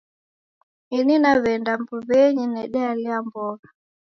[0.97, 3.67] Ini naw'eenda mbuw'enyi nendealia mbogha.